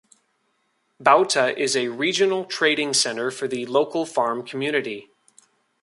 [0.99, 5.11] Bauta is a regional trading center for the local farm community.